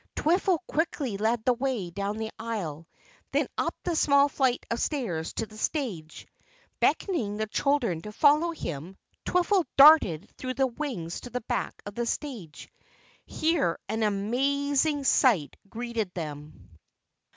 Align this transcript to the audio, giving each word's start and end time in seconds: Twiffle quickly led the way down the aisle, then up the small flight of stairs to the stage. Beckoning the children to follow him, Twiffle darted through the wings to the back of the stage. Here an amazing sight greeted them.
Twiffle 0.15 0.57
quickly 0.67 1.15
led 1.17 1.45
the 1.45 1.53
way 1.53 1.91
down 1.91 2.17
the 2.17 2.31
aisle, 2.39 2.87
then 3.33 3.47
up 3.55 3.75
the 3.83 3.95
small 3.95 4.29
flight 4.29 4.65
of 4.71 4.81
stairs 4.81 5.31
to 5.33 5.45
the 5.45 5.59
stage. 5.59 6.27
Beckoning 6.79 7.37
the 7.37 7.45
children 7.45 8.01
to 8.01 8.11
follow 8.11 8.49
him, 8.49 8.97
Twiffle 9.27 9.63
darted 9.77 10.27
through 10.39 10.55
the 10.55 10.65
wings 10.65 11.19
to 11.21 11.29
the 11.29 11.41
back 11.41 11.79
of 11.85 11.93
the 11.93 12.07
stage. 12.07 12.67
Here 13.27 13.77
an 13.87 14.01
amazing 14.01 15.03
sight 15.03 15.55
greeted 15.69 16.11
them. 16.15 16.71